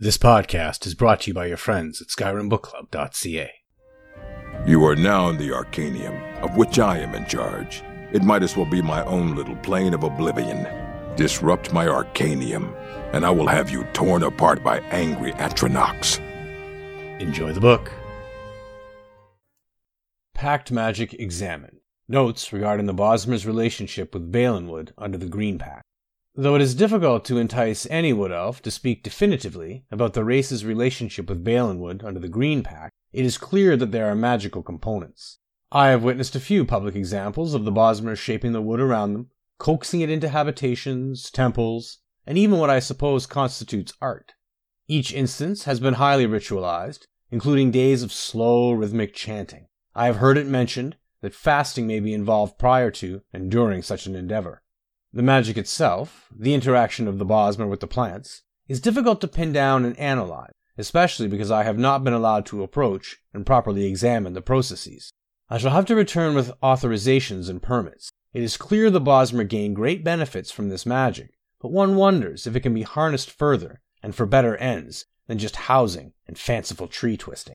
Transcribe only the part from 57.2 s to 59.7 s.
Bosmer with the plants, is difficult to pin